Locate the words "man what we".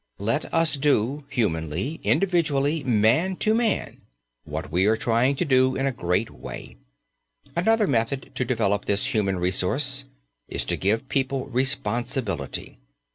3.53-4.87